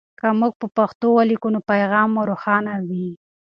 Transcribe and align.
که 0.19 0.27
موږ 0.39 0.53
په 0.61 0.67
پښتو 0.77 1.05
ولیکو 1.17 1.47
نو 1.55 1.59
پیغام 1.71 2.09
مو 2.13 2.21
روښانه 2.31 2.73
وي. 2.87 3.07